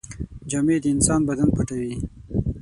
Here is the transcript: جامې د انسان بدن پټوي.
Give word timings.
جامې 0.49 0.75
د 0.83 0.85
انسان 0.95 1.21
بدن 1.27 1.49
پټوي. 1.55 1.95